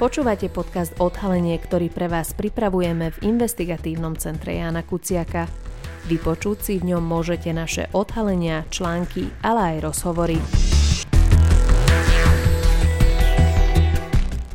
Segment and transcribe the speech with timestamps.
[0.00, 5.44] Počúvate podcast Odhalenie, ktorý pre vás pripravujeme v investigatívnom centre Jana Kuciaka.
[6.08, 10.40] Vypočuť si v ňom môžete naše odhalenia, články, ale aj rozhovory.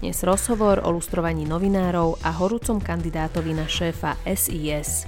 [0.02, 5.06] Dnes rozhovor o lustrovaní novinárov a horúcom kandidátovi na šéfa SIS.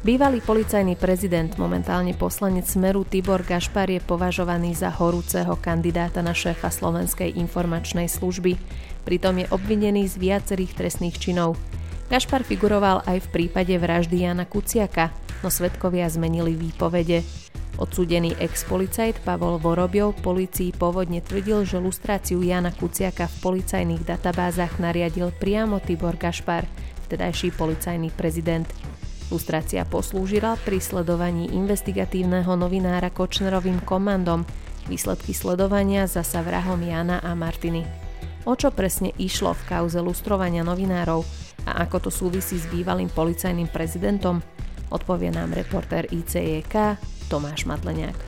[0.00, 6.72] Bývalý policajný prezident, momentálne poslanec Smeru Tibor Gašpar je považovaný za horúceho kandidáta na šéfa
[6.72, 8.56] Slovenskej informačnej služby.
[9.04, 11.60] Pritom je obvinený z viacerých trestných činov.
[12.08, 15.12] Gašpar figuroval aj v prípade vraždy Jana Kuciaka,
[15.44, 17.20] no svetkovia zmenili výpovede.
[17.76, 25.28] Odsúdený ex-policajt Pavol Vorobiov policii pôvodne tvrdil, že lustráciu Jana Kuciaka v policajných databázach nariadil
[25.36, 26.64] priamo Tibor Gašpar,
[27.04, 28.64] vtedajší policajný prezident.
[29.30, 34.42] Lustrácia poslúžila pri sledovaní investigatívneho novinára Kočnerovým komandom,
[34.90, 37.86] výsledky sledovania zasa vrahom Jana a Martiny.
[38.42, 41.22] O čo presne išlo v kauze lustrovania novinárov
[41.62, 44.42] a ako to súvisí s bývalým policajným prezidentom,
[44.90, 46.98] odpovie nám reportér ICJK
[47.30, 48.18] Tomáš Madleniak.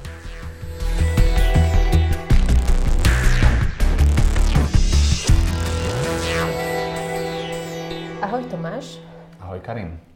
[8.23, 9.03] Ahoj Tomáš.
[9.43, 10.12] Ahoj Karin.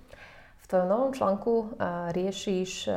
[0.66, 1.78] V tvojom novom článku
[2.10, 2.90] riešiš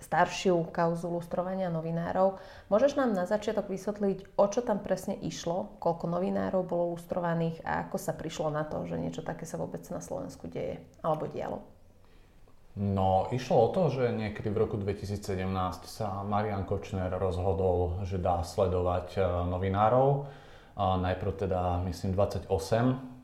[0.00, 2.40] staršiu kauzu lustrovania novinárov.
[2.72, 7.84] Môžeš nám na začiatok vysvetliť, o čo tam presne išlo, koľko novinárov bolo lustrovaných a
[7.84, 11.60] ako sa prišlo na to, že niečo také sa vôbec na Slovensku deje alebo dialo?
[12.80, 15.20] No, išlo o to, že niekedy v roku 2017
[15.84, 19.20] sa Marian Kočner rozhodol, že dá sledovať
[19.52, 20.32] novinárov.
[20.80, 22.48] Najprv teda, myslím, 28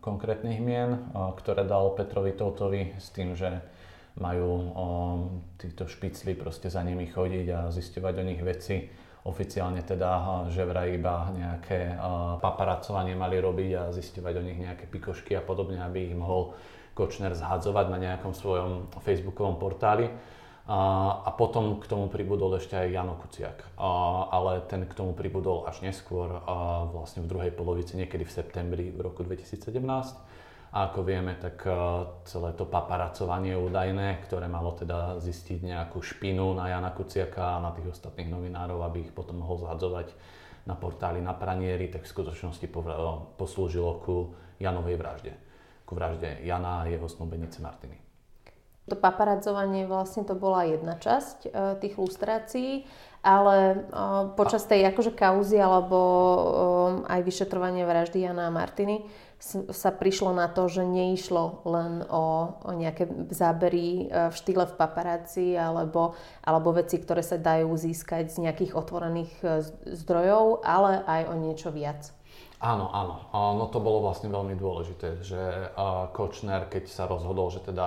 [0.05, 1.09] konkrétnych mien,
[1.41, 3.65] ktoré dal Petrovi Totovi s tým, že
[4.19, 4.87] majú o,
[5.59, 8.91] títo špicli proste za nimi chodiť a zisťovať o nich veci.
[9.29, 11.99] Oficiálne teda, že vraj iba nejaké
[12.41, 16.57] paparacovanie mali robiť a zisťovať o nich nejaké pikošky a podobne, aby ich mohol
[16.97, 20.09] Kočner zhadzovať na nejakom svojom facebookovom portáli.
[20.69, 23.65] A potom k tomu pribudol ešte aj Jano Kuciak.
[24.33, 26.29] Ale ten k tomu pribudol až neskôr,
[26.93, 29.65] vlastne v druhej polovici, niekedy v septembri v roku 2017
[30.69, 31.73] a ako vieme, tak e,
[32.29, 37.73] celé to paparacovanie údajné, ktoré malo teda zistiť nejakú špinu na Jana Kuciaka a na
[37.73, 40.13] tých ostatných novinárov, aby ich potom mohol zhadzovať
[40.69, 42.73] na portáli na pranieri, tak v skutočnosti e,
[43.41, 45.33] poslúžilo ku Janovej vražde.
[45.89, 47.97] Ku vražde Jana a jeho snúbenice Martiny.
[48.93, 52.85] To paparadzovanie vlastne to bola jedna časť e, tých lustrácií,
[53.25, 53.89] ale
[54.39, 55.99] počas tej akože kauzy alebo
[57.11, 59.11] aj vyšetrovania vraždy Jana a Martiny
[59.71, 64.75] sa prišlo na to, že neišlo len o, o nejaké zábery e, v štýle v
[64.75, 69.47] paparácii alebo, alebo veci, ktoré sa dajú získať z nejakých otvorených e,
[69.95, 72.11] zdrojov, ale aj o niečo viac.
[72.59, 73.31] Áno, áno.
[73.31, 75.71] No to bolo vlastne veľmi dôležité, že
[76.11, 77.87] Kočner, keď sa rozhodol, že teda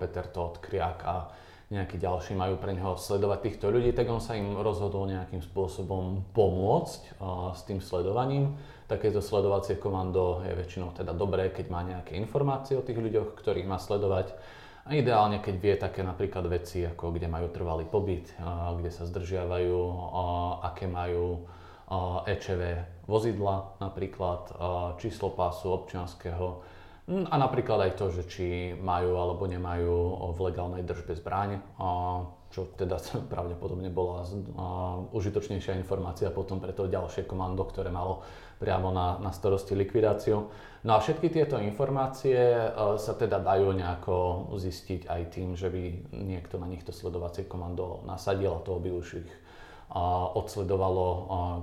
[0.00, 1.28] Peter Todt, Kriak a
[1.68, 6.24] nejakí ďalší majú pre neho sledovať týchto ľudí, tak on sa im rozhodol nejakým spôsobom
[6.32, 7.20] pomôcť
[7.52, 12.84] s tým sledovaním Takéto sledovacie komando je väčšinou teda dobré, keď má nejaké informácie o
[12.84, 14.36] tých ľuďoch, ktorých má sledovať.
[14.84, 18.28] A ideálne, keď vie také napríklad veci, ako kde majú trvalý pobyt,
[18.76, 19.76] kde sa zdržiavajú,
[20.60, 21.48] aké majú
[22.28, 22.62] EČV
[23.08, 24.52] vozidla napríklad,
[25.00, 26.60] číslo pásu občianského
[27.08, 28.46] hm, a napríklad aj to, že či
[28.76, 31.60] majú alebo nemajú v legálnej držbe zbraň,
[32.52, 33.00] čo teda
[33.32, 34.24] pravdepodobne bola
[35.12, 38.24] užitočnejšia informácia potom pre to ďalšie komando, ktoré malo
[38.58, 40.50] priamo na, na starosti likvidáciu.
[40.84, 42.68] No a všetky tieto informácie e,
[43.00, 44.14] sa teda dajú nejako
[44.56, 45.82] zistiť aj tým, že by
[46.12, 49.32] niekto na nich to sledovacie komando nasadil a to by už ich
[50.34, 51.06] odsledovalo,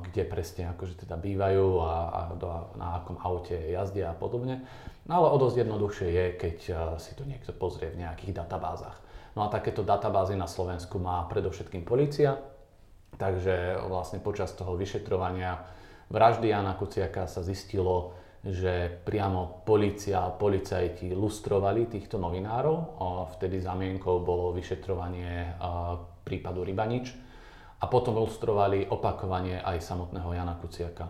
[0.08, 2.48] kde presne akože teda bývajú a, a do,
[2.80, 4.64] na akom aute jazdia a podobne.
[5.10, 8.96] No ale o dosť jednoduchšie je, keď e, si to niekto pozrie v nejakých databázach.
[9.36, 12.40] No a takéto databázy na Slovensku má predovšetkým policia,
[13.20, 15.60] takže vlastne počas toho vyšetrovania
[16.12, 23.00] vraždy Jana Kuciaka sa zistilo, že priamo policia a policajti lustrovali týchto novinárov.
[23.38, 25.56] Vtedy zamienkou bolo vyšetrovanie
[26.28, 27.16] prípadu Rybanič
[27.82, 31.06] a potom lustrovali opakovanie aj samotného Jana Kuciaka,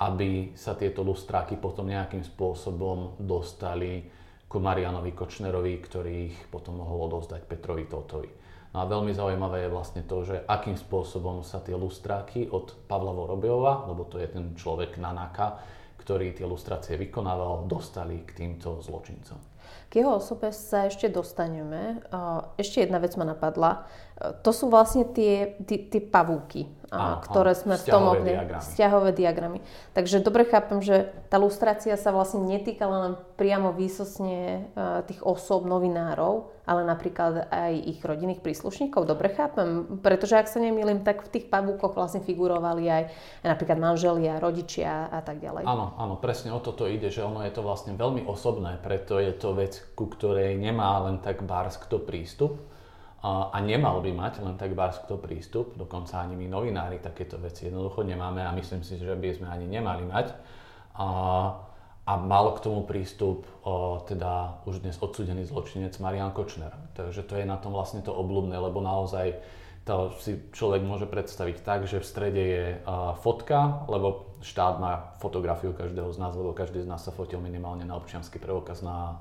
[0.00, 4.08] aby sa tieto lustráky potom nejakým spôsobom dostali
[4.50, 8.39] ku Marianovi Kočnerovi, ktorý ich potom mohol odozdať Petrovi Totovi.
[8.70, 13.10] No a veľmi zaujímavé je vlastne to, že akým spôsobom sa tie lustráky od Pavla
[13.10, 15.58] Vorobiova, lebo to je ten človek Nanaka,
[15.98, 19.42] ktorý tie lustrácie vykonával, dostali k týmto zločincom.
[19.90, 21.98] K jeho osobe sa ešte dostaneme.
[22.54, 23.90] Ešte jedna vec ma napadla.
[24.20, 28.36] To sú vlastne tie, tie, tie pavúky, áno, ktoré sme v tom obne...
[28.60, 29.64] Vzťahové diagramy.
[29.96, 34.68] Takže dobre chápem, že tá lustrácia sa vlastne netýkala len priamo výsosne
[35.08, 39.08] tých osôb, novinárov, ale napríklad aj ich rodinných príslušníkov.
[39.08, 39.88] Dobre chápem?
[40.04, 43.02] Pretože ak sa nemýlim, tak v tých pavúkoch vlastne figurovali aj
[43.40, 45.64] napríklad manželia, rodičia a tak ďalej.
[45.64, 49.32] Áno, áno, presne o toto ide, že ono je to vlastne veľmi osobné, preto je
[49.32, 52.60] to vec, ku ktorej nemá len tak bárs kto prístup
[53.20, 58.00] a nemal by mať len tak kto prístup, dokonca ani my novinári takéto veci jednoducho
[58.00, 60.32] nemáme a myslím si, že by sme ani nemali mať.
[60.96, 61.08] A,
[62.08, 66.72] a mal k tomu prístup o, teda už dnes odsudený zločinec Marian Kočner.
[66.96, 69.36] Takže to je na tom vlastne to obľúbne, lebo naozaj
[69.84, 75.12] to si človek môže predstaviť tak, že v strede je a, fotka, lebo štát má
[75.20, 79.20] fotografiu každého z nás, lebo každý z nás sa fotil minimálne na občiansky preukaz, na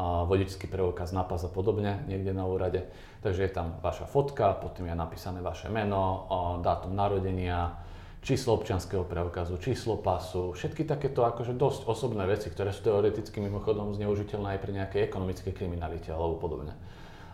[0.00, 2.88] vodičský preukaz, nápas a podobne niekde na úrade.
[3.20, 6.26] Takže je tam vaša fotka, potom je napísané vaše meno,
[6.64, 7.76] dátum narodenia,
[8.22, 13.92] číslo občianského preukazu, číslo pasu, všetky takéto akože dosť osobné veci, ktoré sú teoreticky mimochodom
[13.92, 16.72] zneužiteľné aj pri nejakej ekonomickej kriminalite alebo podobne.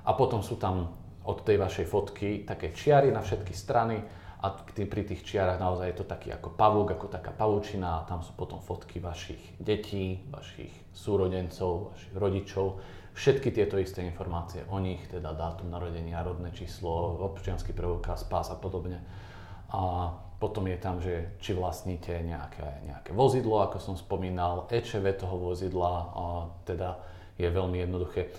[0.09, 0.97] A potom sú tam
[1.29, 4.01] od tej vašej fotky také čiary na všetky strany
[4.39, 8.23] a pri tých čiarach naozaj je to taký ako pavúk, ako taká pavúčina a tam
[8.23, 12.67] sú potom fotky vašich detí, vašich súrodencov, vašich rodičov.
[13.19, 18.57] Všetky tieto isté informácie o nich, teda dátum narodenia, rodné číslo, občianský preukaz, pás a
[18.59, 19.03] podobne.
[19.75, 25.35] A potom je tam, že či vlastníte nejaké, nejaké vozidlo, ako som spomínal, EČV toho
[25.35, 26.25] vozidla, a
[26.63, 27.03] teda
[27.35, 28.31] je veľmi jednoduché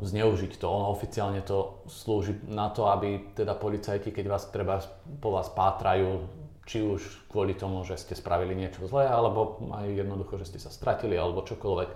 [0.00, 0.66] zneužiť to.
[0.66, 4.80] Ono oficiálne to slúži na to, aby teda policajti, keď vás treba
[5.20, 6.24] po vás pátrajú,
[6.64, 10.72] či už kvôli tomu, že ste spravili niečo zlé, alebo aj jednoducho, že ste sa
[10.72, 11.90] stratili, alebo čokoľvek,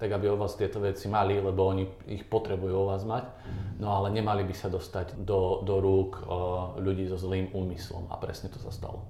[0.00, 3.28] tak aby o vás tieto veci mali, lebo oni ich potrebujú o vás mať.
[3.76, 8.16] No ale nemali by sa dostať do, do rúk uh, ľudí so zlým úmyslom a
[8.16, 9.04] presne to sa stalo.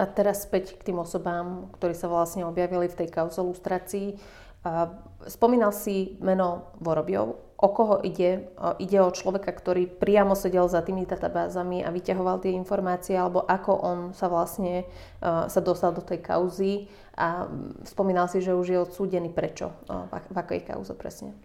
[0.00, 4.16] A teraz späť k tým osobám, ktorí sa vlastne objavili v tej kauze lustrácii.
[5.26, 7.54] Spomínal si meno Vorobiov.
[7.62, 8.50] O koho ide?
[8.82, 13.72] Ide o človeka, ktorý priamo sedel za tými databázami a vyťahoval tie informácie, alebo ako
[13.78, 14.82] on sa vlastne
[15.22, 17.46] sa dostal do tej kauzy a
[17.86, 19.30] spomínal si, že už je odsúdený.
[19.30, 19.70] Prečo?
[20.10, 21.38] V akej kauze presne?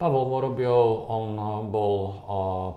[0.00, 2.12] Pavol Vorobiov, on eh, bol uh,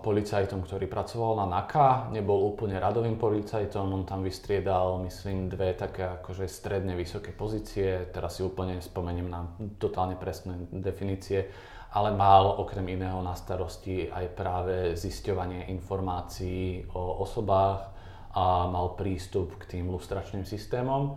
[0.03, 6.19] policajtom, ktorý pracoval na NAKA, nebol úplne radovým policajtom, on tam vystriedal, myslím, dve také
[6.19, 9.47] akože stredne vysoké pozície, teraz si úplne spomeniem na
[9.79, 11.47] totálne presné definície,
[11.95, 17.87] ale mal okrem iného na starosti aj práve zisťovanie informácií o osobách
[18.35, 21.15] a mal prístup k tým lustračným systémom.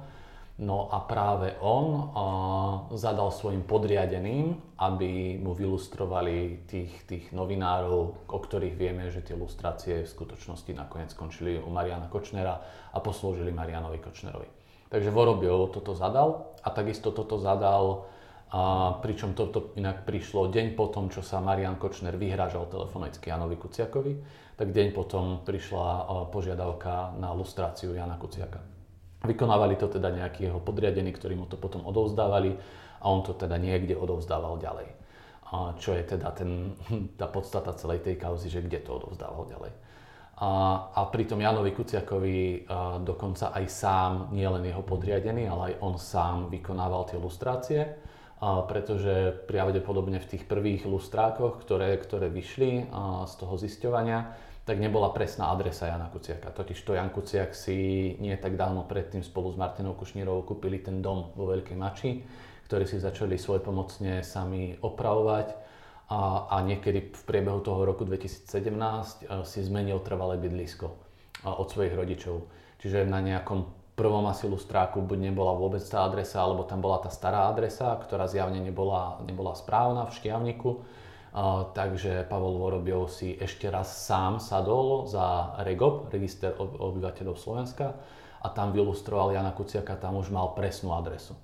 [0.57, 2.09] No a práve on
[2.97, 10.09] zadal svojim podriadeným, aby mu vylustrovali tých, tých novinárov, o ktorých vieme, že tie lustrácie
[10.09, 12.57] v skutočnosti nakoniec skončili u Mariana Kočnera
[12.89, 14.49] a poslúžili Marianovi Kočnerovi.
[14.89, 18.09] Takže Vorobio toto zadal a takisto toto zadal,
[18.47, 24.13] a pričom toto inak prišlo deň potom, čo sa Marian Kočner vyhrážal telefonicky Janovi Kuciakovi,
[24.57, 28.76] tak deň potom prišla požiadavka na lustráciu Jana Kuciaka.
[29.25, 32.53] Vykonávali to teda nejakí jeho podriadení, ktorí mu to potom odovzdávali
[33.01, 34.89] a on to teda niekde odovzdával ďalej.
[35.47, 36.75] A čo je teda ten,
[37.21, 39.73] tá podstata celej tej kauzy, že kde to odovzdával ďalej.
[40.37, 40.51] A,
[40.93, 45.97] a pritom Janovi Kuciakovi a dokonca aj sám, nie len jeho podriadený, ale aj on
[45.97, 47.81] sám vykonával tie lustrácie,
[48.37, 54.83] a pretože pravdepodobne v tých prvých lustrákoch, ktoré, ktoré vyšli a z toho zisťovania, tak
[54.83, 56.51] nebola presná adresa Jana Kuciaka.
[56.51, 60.99] Totiž to Jan Kuciak si nie tak dávno predtým spolu s Martinou Kušnírovou kúpili ten
[60.99, 62.27] dom vo Veľkej Mači,
[62.67, 65.55] ktorý si začali svojpomocne sami opravovať
[66.11, 71.71] a, a niekedy v priebehu toho roku 2017 eh, si zmenil trvalé bydlisko eh, od
[71.71, 72.51] svojich rodičov.
[72.83, 77.09] Čiže na nejakom prvom asi lustráku buď nebola vôbec tá adresa, alebo tam bola tá
[77.15, 80.83] stará adresa, ktorá zjavne nebola, nebola správna v Škiavniku
[81.77, 87.93] takže Pavol Vorobiov si ešte raz sám sadol za REGOP, Register obyvateľov Slovenska,
[88.41, 91.35] a tam vylustroval Jana Kuciaka, tam už mal presnú adresu.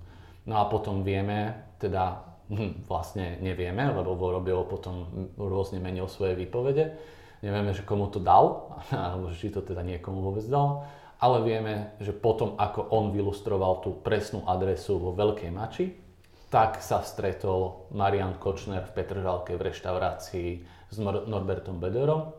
[0.47, 6.95] No a potom vieme, teda hm, vlastne nevieme, lebo Vorobiov potom rôzne menil svoje výpovede.
[7.43, 10.87] Nevieme, že komu to dal, alebo či to teda niekomu vôbec dal,
[11.23, 16.02] ale vieme, že potom, ako on vylustroval tú presnú adresu vo Veľkej Mači,
[16.53, 20.49] tak sa stretol Marian Kočner v Petržalke v reštaurácii
[20.93, 22.37] s Norbertom Bederom.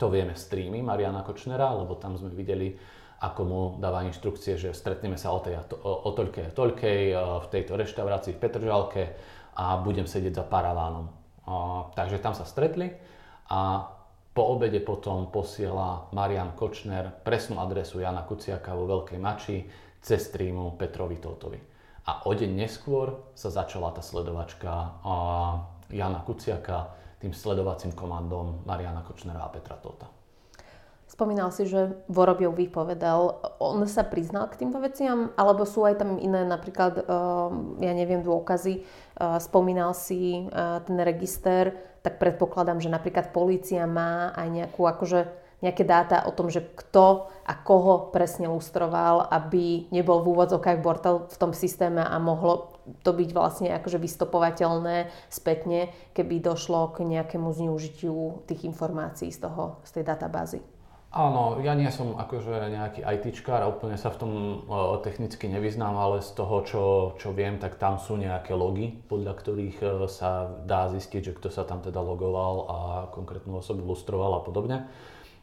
[0.00, 2.72] To vieme v streamy Mariana Kočnera, lebo tam sme videli,
[3.20, 7.46] ako mu dáva inštrukcie, že stretneme sa o, tej, o, o toľkej a toľkej v
[7.52, 11.10] tejto reštaurácii v Petržalke a a budem sedieť za paravánom.
[11.92, 12.88] Takže tam sa stretli
[13.50, 13.84] a
[14.30, 19.66] po obede potom posiela Marian Kočner presnú adresu Jana Kuciaka vo Veľkej Mači
[19.98, 21.58] cez streamu Petrovi Totovi.
[22.08, 25.00] A o deň neskôr sa začala tá sledovačka
[25.92, 30.08] Jana Kuciaka tým sledovacím komandom Mariana Kočnera a Petra Tota.
[31.10, 33.42] Spomínal si, že Vorobiov vypovedal.
[33.60, 35.34] On sa priznal k týmto veciam?
[35.36, 37.04] Alebo sú aj tam iné, napríklad,
[37.82, 38.86] ja neviem, dôkazy?
[39.42, 40.48] Spomínal si
[40.86, 45.20] ten register, tak predpokladám, že napríklad polícia má aj nejakú, akože,
[45.60, 51.28] nejaké dáta o tom, že kto a koho presne lustroval, aby nebol v úvodzovkách bortel
[51.28, 57.52] v tom systéme a mohlo to byť vlastne akože vystopovateľné spätne, keby došlo k nejakému
[57.52, 60.60] zneužitiu tých informácií z, toho, z tej databázy.
[61.10, 65.98] Áno, ja nie som akože nejaký ITčkár a úplne sa v tom uh, technicky nevyznám,
[65.98, 66.82] ale z toho, čo,
[67.18, 71.50] čo viem, tak tam sú nejaké logy, podľa ktorých uh, sa dá zistiť, že kto
[71.50, 72.78] sa tam teda logoval a
[73.10, 74.86] konkrétnu osobu lustroval a podobne.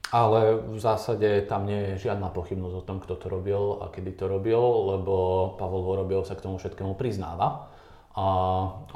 [0.07, 4.15] Ale v zásade tam nie je žiadna pochybnosť o tom, kto to robil a kedy
[4.15, 5.15] to robil, lebo
[5.59, 7.67] Pavol Vorobiel sa k tomu všetkému priznáva.
[8.17, 8.27] A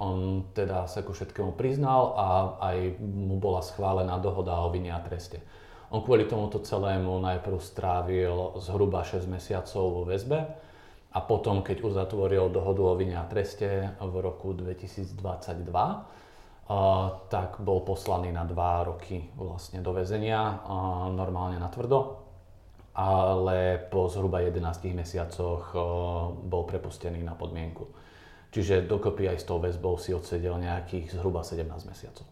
[0.01, 2.27] on teda sa ku všetkému priznal a
[2.73, 5.43] aj mu bola schválená dohoda o vine a treste.
[5.91, 10.39] On kvôli tomuto celému najprv strávil zhruba 6 mesiacov vo väzbe
[11.11, 15.19] a potom, keď uzatvoril dohodu o vine a treste v roku 2022,
[17.27, 20.63] tak bol poslaný na 2 roky vlastne do väzenia,
[21.11, 22.23] normálne na tvrdo,
[22.95, 24.63] ale po zhruba 11
[24.95, 25.75] mesiacoch
[26.47, 27.91] bol prepustený na podmienku.
[28.51, 32.27] Čiže dokopy aj s tou väzbou si odsedel nejakých zhruba 17 mesiacov.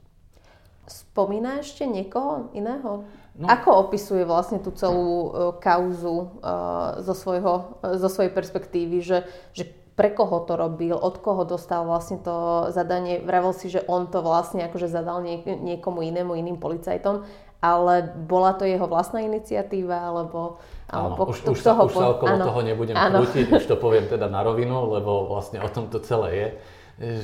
[0.90, 3.08] Spomína ešte niekoho iného?
[3.40, 3.46] No.
[3.48, 9.24] Ako opisuje vlastne tú celú uh, kauzu uh, zo, svojho, uh, zo svojej perspektívy, že,
[9.56, 13.20] že pre koho to robil, od koho dostal vlastne to zadanie.
[13.20, 17.28] Vravel si, že on to vlastne akože zadal niek- niekomu inému, iným policajtom,
[17.60, 20.64] ale bola to jeho vlastná iniciatíva, alebo...
[20.88, 23.28] alebo áno, už, už, sa, už sa okolo áno, toho nebudem áno.
[23.28, 26.48] krútiť, už to poviem teda na rovinu, lebo vlastne o tom to celé je,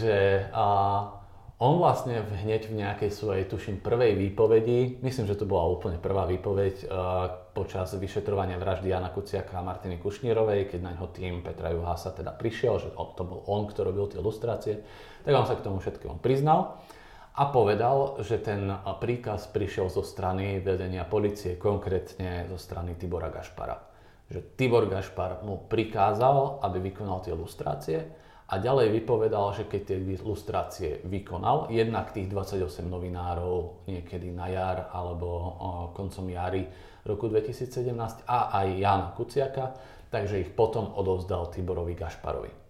[0.03, 0.17] že
[0.51, 0.67] a,
[1.55, 6.27] on vlastne hneď v nejakej svojej, tuším, prvej výpovedi, myslím, že to bola úplne prvá
[6.27, 6.89] výpoveď uh,
[7.55, 12.35] počas vyšetrovania vraždy Jana Kuciaka a Martiny Kušnírovej, keď na ňo tým Petra Juhasa teda
[12.35, 14.83] prišiel, že to bol on, kto robil tie ilustrácie,
[15.23, 16.83] tak on sa k tomu všetkému priznal
[17.39, 18.67] a povedal, že ten
[18.99, 23.79] príkaz prišiel zo strany vedenia policie, konkrétne zo strany Tibora Gašpara.
[24.27, 29.97] Že Tibor Gašpar mu prikázal, aby vykonal tie ilustrácie a ďalej vypovedal, že keď tie
[29.97, 35.57] ilustrácie vykonal, jednak tých 28 novinárov niekedy na jar alebo
[35.97, 36.69] koncom jary
[37.05, 37.89] roku 2017
[38.29, 39.73] a aj Jana Kuciaka,
[40.13, 42.64] takže ich potom odovzdal Tiborovi Gašparovi.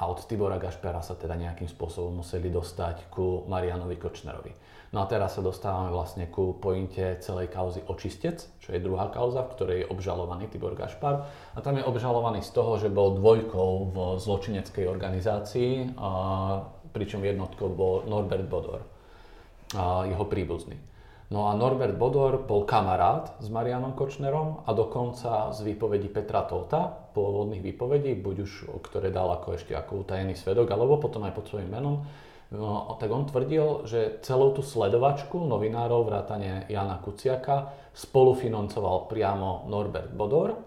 [0.00, 4.48] A od Tibora Gašpara sa teda nejakým spôsobom museli dostať ku Marianovi Kočnerovi.
[4.96, 9.44] No a teraz sa dostávame vlastne ku pointe celej kauzy Očistec, čo je druhá kauza,
[9.44, 11.28] v ktorej je obžalovaný Tibor Gašpar.
[11.54, 15.94] A tam je obžalovaný z toho, že bol dvojkou v zločineckej organizácii,
[16.90, 18.82] pričom jednotkou bol Norbert Bodor,
[20.08, 20.74] jeho príbuzný.
[21.30, 26.90] No a Norbert Bodor bol kamarát s Marianom Kočnerom a dokonca z výpovedí Petra Tota,
[27.14, 31.46] pôvodných výpovedí, buď už, ktoré dal ako ešte ako utajený svedok, alebo potom aj pod
[31.46, 32.02] svojím menom,
[32.50, 40.10] No, tak on tvrdil, že celú tú sledovačku novinárov vrátane Jana Kuciaka spolufinancoval priamo Norbert
[40.10, 40.58] Bodor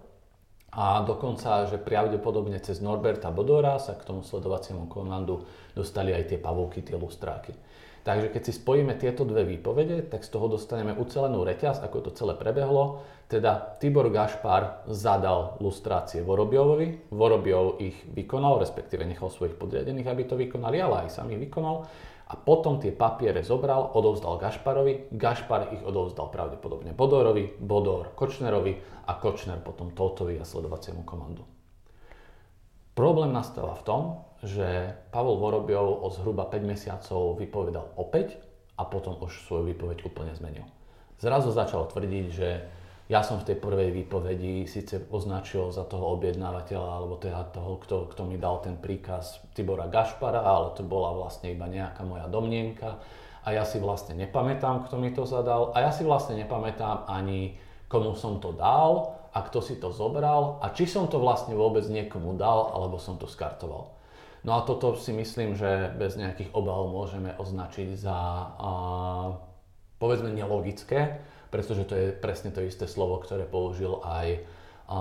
[0.71, 5.43] a dokonca, že pravdepodobne cez Norberta Bodora sa k tomu sledovaciemu komandu
[5.75, 7.51] dostali aj tie pavúky, tie lustráky.
[8.03, 12.11] Takže keď si spojíme tieto dve výpovede, tak z toho dostaneme ucelenú reťaz, ako to
[12.11, 12.99] celé prebehlo.
[13.31, 20.35] Teda Tibor Gašpar zadal lustrácie Vorobiovovi, Vorobiov ich vykonal, respektíve nechal svojich podriadených, aby to
[20.35, 21.87] vykonali, ale aj sám vykonal.
[22.27, 29.15] A potom tie papiere zobral, odovzdal Gašparovi, Gašpar ich odovzdal pravdepodobne Bodorovi, Bodor Kočnerovi a
[29.15, 31.47] Kočner potom Totovi a sledovaciemu komandu.
[32.93, 34.01] Problém nastáva v tom,
[34.43, 38.35] že Pavol Vorobiov o zhruba 5 mesiacov vypovedal opäť
[38.75, 40.67] a potom už svoju výpoveď úplne zmenil.
[41.15, 42.49] Zrazu začal tvrdiť, že
[43.11, 48.11] ja som v tej prvej výpovedi síce označil za toho objednávateľa alebo teda toho, kto,
[48.15, 53.03] kto mi dal ten príkaz Tibora Gašpara, ale to bola vlastne iba nejaká moja domnienka
[53.43, 57.59] a ja si vlastne nepamätám, kto mi to zadal a ja si vlastne nepamätám ani
[57.91, 61.83] komu som to dal a kto si to zobral a či som to vlastne vôbec
[61.91, 63.93] niekomu dal alebo som to skartoval.
[64.43, 68.17] No a toto si myslím, že bez nejakých obáv môžeme označiť za
[68.59, 68.71] a,
[70.03, 74.43] povedzme nelogické, pretože to je presne to isté slovo, ktoré použil aj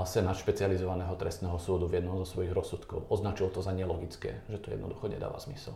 [0.07, 3.11] Senát špecializovaného trestného súdu v jednom zo svojich rozsudkov.
[3.11, 5.75] Označil to za nelogické, že to jednoducho nedáva zmysel.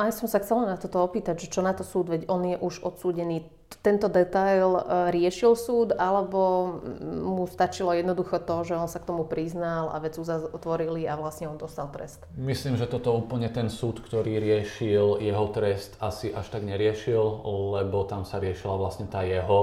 [0.00, 2.56] Aj som sa chcela na toto opýtať, že čo na to súd, veď on je
[2.56, 3.46] už odsúdený.
[3.80, 9.88] Tento detail riešil súd, alebo mu stačilo jednoducho to, že on sa k tomu priznal
[9.88, 12.20] a vec uzatvorili a vlastne on dostal trest?
[12.36, 17.48] Myslím, že toto úplne ten súd, ktorý riešil jeho trest, asi až tak neriešil,
[17.80, 19.62] lebo tam sa riešila vlastne tá jeho,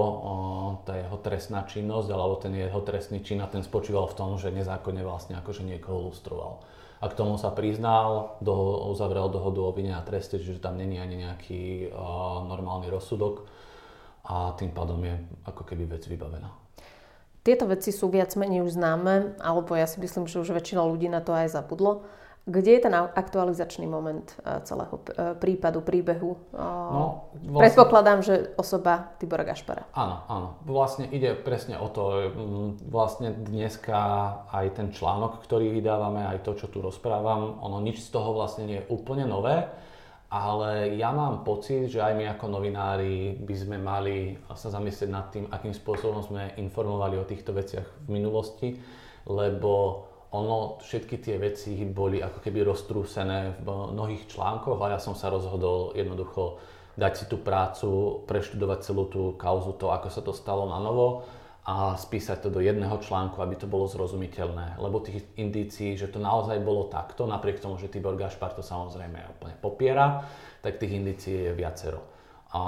[0.90, 4.50] tá jeho trestná činnosť, alebo ten jeho trestný čin a ten spočíval v tom, že
[4.50, 6.66] nezákonne vlastne akože niekoho lustroval
[7.00, 8.54] a k tomu sa priznal, do,
[8.92, 13.48] uzavrel dohodu o vine a treste, čiže tam není ani nejaký uh, normálny rozsudok
[14.28, 15.16] a tým pádom je
[15.48, 16.52] ako keby vec vybavená.
[17.40, 21.08] Tieto veci sú viac menej už známe, alebo ja si myslím, že už väčšina ľudí
[21.08, 22.04] na to aj zabudlo.
[22.48, 26.38] Kde je ten aktualizačný moment eh, celého eh, prípadu, príbehu?
[26.56, 27.62] No, vlastne...
[27.70, 29.86] Predpokladám, že osoba Tibora Gašpara.
[29.94, 30.48] Áno, áno.
[30.66, 32.34] Vlastne ide presne o to.
[32.90, 34.00] Vlastne dneska
[34.50, 38.66] aj ten článok, ktorý vydávame, aj to, čo tu rozprávam, ono nič z toho vlastne
[38.66, 39.70] nie je úplne nové,
[40.30, 45.26] ale ja mám pocit, že aj my ako novinári by sme mali sa zamyslieť nad
[45.34, 48.78] tým, akým spôsobom sme informovali o týchto veciach v minulosti,
[49.26, 55.18] lebo ono, všetky tie veci boli ako keby roztrúsené v mnohých článkoch a ja som
[55.18, 56.62] sa rozhodol jednoducho
[57.00, 61.26] dať si tú prácu, preštudovať celú tú kauzu, to, ako sa to stalo na novo
[61.66, 64.82] a spísať to do jedného článku, aby to bolo zrozumiteľné.
[64.82, 69.22] Lebo tých indícií, že to naozaj bolo takto, napriek tomu, že Tibor Gašpar to samozrejme
[69.38, 70.26] úplne popiera,
[70.66, 72.02] tak tých indícií je viacero.
[72.54, 72.62] A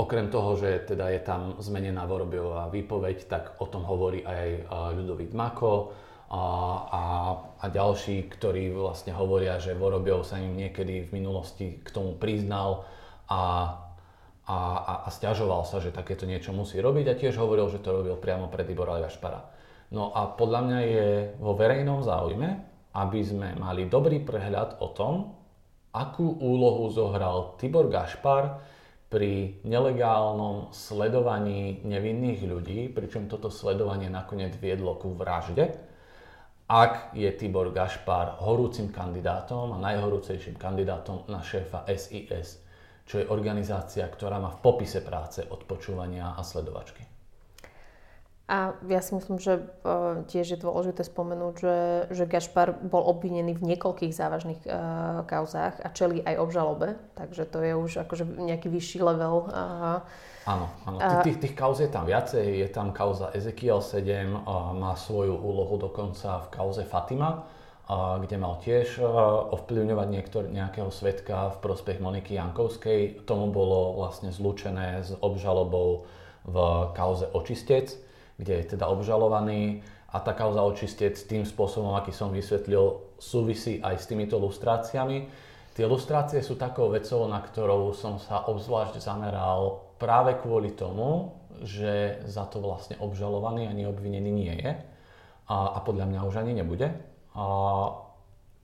[0.00, 4.64] Okrem toho, že teda je tam zmenená Vorobiová výpoveď, tak o tom hovorí aj
[4.96, 5.92] Ľudovít Mako
[6.32, 6.44] a,
[6.88, 7.02] a,
[7.60, 12.88] a ďalší, ktorí vlastne hovoria, že Vorobiov sa im niekedy v minulosti k tomu priznal
[13.28, 13.76] a,
[14.48, 17.92] a, a, a stiažoval sa, že takéto niečo musí robiť a tiež hovoril, že to
[17.92, 19.52] robil priamo pre Tibora Gašpara.
[19.92, 22.48] No a podľa mňa je vo verejnom záujme,
[22.96, 25.36] aby sme mali dobrý prehľad o tom,
[25.92, 28.64] akú úlohu zohral Tibor Gašpar
[29.10, 35.74] pri nelegálnom sledovaní nevinných ľudí, pričom toto sledovanie nakoniec viedlo ku vražde,
[36.70, 42.62] ak je Tibor Gašpar horúcim kandidátom a najhorúcejším kandidátom na šéfa SIS,
[43.02, 47.09] čo je organizácia, ktorá má v popise práce odpočúvania a sledovačky.
[48.50, 51.76] A ja si myslím, že uh, tiež je dôležité spomenúť, že,
[52.10, 57.62] že Gašpar bol obvinený v niekoľkých závažných uh, kauzách a čelí aj obžalobe, takže to
[57.62, 59.46] je už akože nejaký vyšší level.
[59.54, 60.02] Uh,
[60.50, 60.98] áno, áno.
[60.98, 62.42] Uh, tých, tých kauz je tam viacej.
[62.42, 64.02] Je tam kauza Ezekiel 7,
[64.34, 67.46] uh, má svoju úlohu dokonca v kauze Fatima,
[67.86, 69.06] uh, kde mal tiež uh,
[69.54, 73.22] ovplyvňovať niektor, nejakého svetka v prospech Moniky Jankovskej.
[73.30, 76.02] Tomu bolo vlastne zlúčené s obžalobou
[76.50, 76.56] v
[76.98, 78.09] kauze Očistec
[78.40, 84.00] kde je teda obžalovaný a tá kauza očistec tým spôsobom, aký som vysvetlil, súvisí aj
[84.00, 85.28] s týmito lustráciami.
[85.76, 92.24] Tie lustrácie sú takou vecou, na ktorou som sa obzvlášť zameral práve kvôli tomu, že
[92.24, 94.72] za to vlastne obžalovaný ani obvinený nie je
[95.46, 96.88] a, a podľa mňa už ani nebude.
[97.36, 97.44] A,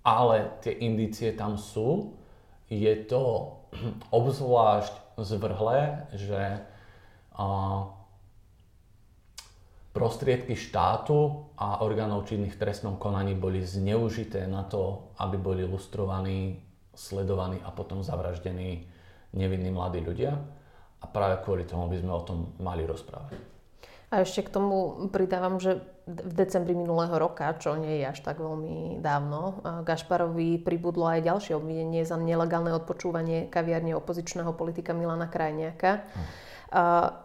[0.03, 2.17] ale tie indície tam sú.
[2.67, 3.55] Je to
[4.19, 6.65] obzvlášť zvrhlé, že
[7.37, 7.47] a,
[9.97, 16.61] prostriedky štátu a orgánov činných v trestnom konaní boli zneužité na to, aby boli lustrovaní,
[16.93, 18.85] sledovaní a potom zavraždení
[19.33, 20.37] nevinní mladí ľudia.
[21.01, 23.41] A práve kvôli tomu by sme o tom mali rozprávať.
[24.13, 28.39] A ešte k tomu pridávam, že v decembri minulého roka, čo nie je až tak
[28.39, 36.05] veľmi dávno, Gašparovi pribudlo aj ďalšie obvinenie za nelegálne odpočúvanie kaviarne opozičného politika Milana Krajniaka.
[36.05, 36.47] Hm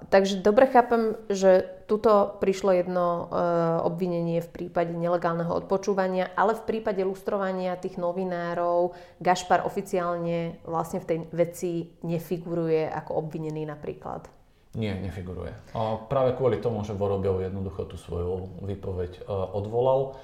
[0.07, 6.63] takže dobre chápem, že tuto prišlo jedno uh, obvinenie v prípade nelegálneho odpočúvania, ale v
[6.63, 11.71] prípade lustrovania tých novinárov Gašpar oficiálne vlastne v tej veci
[12.07, 14.31] nefiguruje ako obvinený napríklad.
[14.71, 15.51] Nie, nefiguruje.
[15.75, 20.15] A práve kvôli tomu, že Vorobiev jednoducho tú svoju výpoveď uh, odvolal.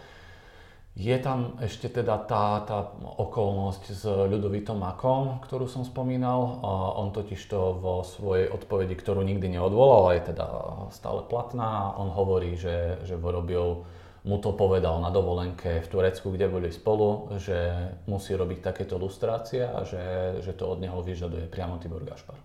[0.97, 6.57] Je tam ešte teda tá, tá okolnosť s ľudovitom Makom, ktorú som spomínal.
[6.97, 10.47] On totiž to vo svojej odpovedi, ktorú nikdy neodvolal, je teda
[10.89, 11.93] stále platná.
[12.01, 13.85] On hovorí, že, že Vorobiov
[14.25, 19.69] mu to povedal na dovolenke v Turecku, kde boli spolu, že musí robiť takéto lustrácie
[19.69, 20.01] a že,
[20.41, 22.41] že to od neho vyžaduje priamo Tibor Gašpar.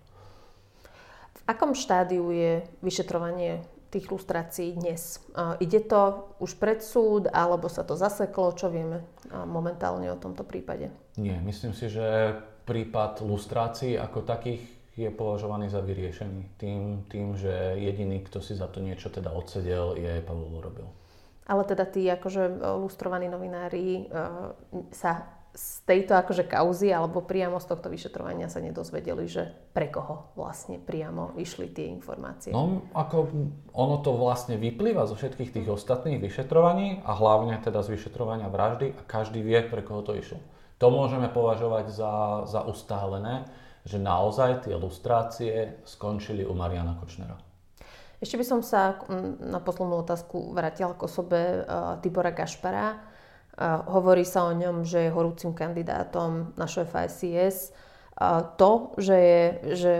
[1.33, 5.21] V akom štádiu je vyšetrovanie tých lustrácií dnes?
[5.61, 8.57] Ide to už pred súd, alebo sa to zaseklo?
[8.57, 10.89] Čo vieme momentálne o tomto prípade?
[11.21, 12.33] Nie, myslím si, že
[12.65, 16.57] prípad lustrácií ako takých je považovaný za vyriešený.
[16.57, 20.85] Tým, tým, že jediný, kto si za to niečo teda odsedel, je Pavol Urobil.
[21.49, 24.53] Ale teda tí akože lustrovaní novinári uh,
[24.93, 30.33] sa z tejto akože kauzy alebo priamo z tohto vyšetrovania sa nedozvedeli, že pre koho
[30.33, 32.49] vlastne priamo išli tie informácie?
[32.49, 33.29] No, ako
[33.69, 38.97] ono to vlastne vyplýva zo všetkých tých ostatných vyšetrovaní a hlavne teda z vyšetrovania vraždy
[38.97, 40.41] a každý vie, pre koho to išlo.
[40.81, 42.13] To môžeme považovať za,
[42.49, 43.45] za ustálené,
[43.85, 47.37] že naozaj tie lustrácie skončili u Mariana Kočnera.
[48.17, 48.97] Ešte by som sa
[49.37, 53.12] na poslednú otázku vrátila k osobe uh, Tibora Gašpara
[53.87, 57.69] hovorí sa o ňom, že je horúcim kandidátom na šéfa SIS.
[58.57, 59.43] To, že je,
[59.77, 59.95] že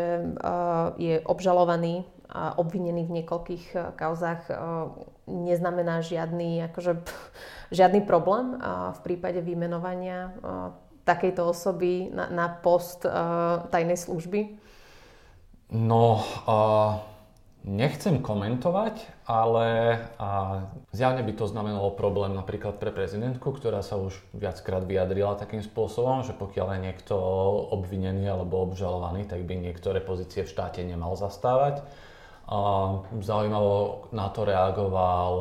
[0.98, 4.50] je obžalovaný a obvinený v niekoľkých kauzách,
[5.30, 6.98] neznamená žiadny, akože,
[7.78, 8.58] žiadny problém
[8.94, 10.34] v prípade vymenovania
[11.06, 13.06] takejto osoby na, na post
[13.70, 14.58] tajnej služby?
[15.74, 17.13] No, uh
[17.64, 24.20] Nechcem komentovať, ale a zjavne by to znamenalo problém napríklad pre prezidentku, ktorá sa už
[24.36, 27.16] viackrát vyjadrila takým spôsobom, že pokiaľ je niekto
[27.72, 31.88] obvinený alebo obžalovaný, tak by niektoré pozície v štáte nemal zastávať.
[33.24, 35.32] Zaujímavo na to reagoval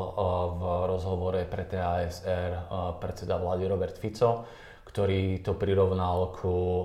[0.55, 0.63] v
[0.95, 2.71] rozhovore pre TASR
[3.03, 4.47] predseda vlády Robert Fico,
[4.93, 6.85] ktorý to prirovnal ku uh,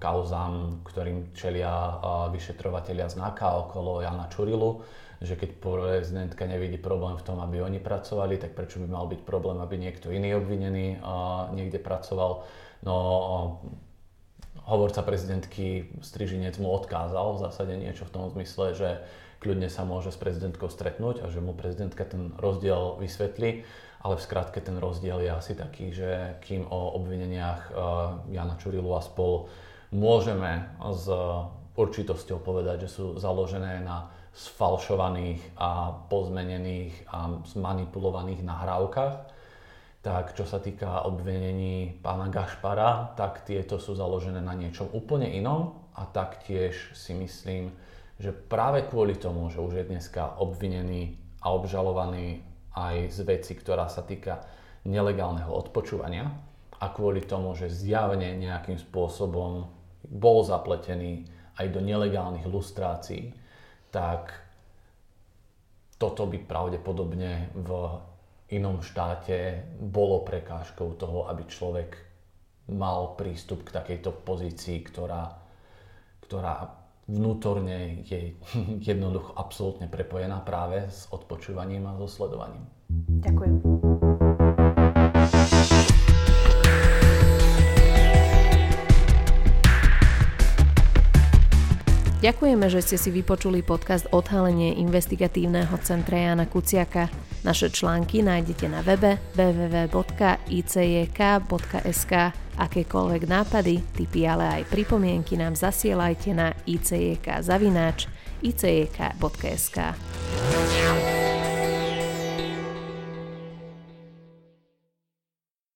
[0.00, 1.92] kauzám, ktorým čelia uh,
[2.32, 4.80] vyšetrovateľia z NAKA okolo Jana Čurilu,
[5.20, 9.20] že keď prezidentka nevidí problém v tom, aby oni pracovali, tak prečo by mal byť
[9.28, 12.48] problém, aby niekto iný obvinený uh, niekde pracoval.
[12.80, 13.44] No, uh,
[14.64, 19.04] hovorca prezidentky Strižinec mu odkázal v zásade niečo v tom zmysle, že
[19.44, 23.68] kľudne sa môže s prezidentkou stretnúť a že mu prezidentka ten rozdiel vysvetlí
[24.02, 27.74] ale v skratke ten rozdiel je asi taký, že kým o obvineniach uh,
[28.30, 29.50] Jana Čurilu a spol
[29.90, 31.06] môžeme s
[31.78, 39.14] určitosťou povedať, že sú založené na sfalšovaných a pozmenených a zmanipulovaných nahrávkach,
[39.98, 45.90] tak čo sa týka obvinení pána Gašpara, tak tieto sú založené na niečom úplne inom
[45.98, 47.74] a taktiež si myslím,
[48.18, 52.47] že práve kvôli tomu, že už je dneska obvinený a obžalovaný
[52.78, 54.38] aj z veci, ktorá sa týka
[54.86, 56.30] nelegálneho odpočúvania
[56.78, 59.66] a kvôli tomu, že zjavne nejakým spôsobom
[60.06, 61.26] bol zapletený
[61.58, 63.34] aj do nelegálnych lustrácií,
[63.90, 64.30] tak
[65.98, 67.68] toto by pravdepodobne v
[68.54, 71.90] inom štáte bolo prekážkou toho, aby človek
[72.70, 75.34] mal prístup k takejto pozícii, ktorá,
[76.24, 76.70] ktorá
[77.08, 78.36] vnútorne je
[78.92, 82.68] jednoducho absolútne prepojená práve s odpočúvaním a so sledovaním.
[83.24, 83.54] Ďakujem.
[92.18, 97.06] Ďakujeme, že ste si vypočuli podcast Odhalenie investigatívneho centra Jana Kuciaka.
[97.46, 100.02] Naše články nájdete na webe www.icjk.sk.
[102.58, 107.38] Akékoľvek nápady, tipy, ale aj pripomienky nám zasielajte na icjk.icjk.sk.